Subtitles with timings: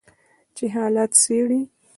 [0.55, 1.61] چې حالات څیړي